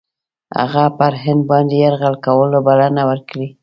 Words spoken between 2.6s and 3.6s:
بلنه ورکړې.